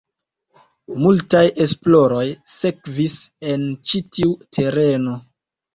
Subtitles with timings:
[1.03, 2.25] Multaj esploroj
[2.57, 3.21] sekvis
[3.53, 5.21] en ĉi tiu tereno.